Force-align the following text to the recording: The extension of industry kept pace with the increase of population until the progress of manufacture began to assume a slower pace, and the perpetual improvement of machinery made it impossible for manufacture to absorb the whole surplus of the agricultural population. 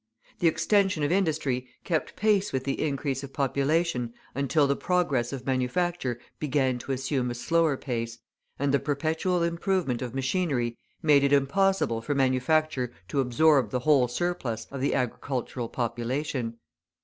The 0.39 0.47
extension 0.47 1.03
of 1.03 1.11
industry 1.11 1.67
kept 1.83 2.15
pace 2.15 2.51
with 2.51 2.63
the 2.63 2.81
increase 2.81 3.23
of 3.23 3.33
population 3.33 4.15
until 4.33 4.65
the 4.65 4.75
progress 4.75 5.31
of 5.31 5.45
manufacture 5.45 6.19
began 6.39 6.79
to 6.79 6.91
assume 6.91 7.29
a 7.29 7.35
slower 7.35 7.77
pace, 7.77 8.17
and 8.57 8.73
the 8.73 8.79
perpetual 8.79 9.43
improvement 9.43 10.01
of 10.01 10.15
machinery 10.15 10.75
made 11.03 11.23
it 11.23 11.31
impossible 11.33 12.01
for 12.01 12.15
manufacture 12.15 12.91
to 13.09 13.19
absorb 13.19 13.69
the 13.69 13.81
whole 13.81 14.07
surplus 14.07 14.65
of 14.71 14.81
the 14.81 14.95
agricultural 14.95 15.69
population. 15.69 16.57